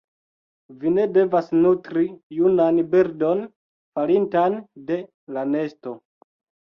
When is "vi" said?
0.83-0.93